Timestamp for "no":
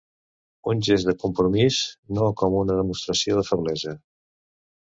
2.21-2.31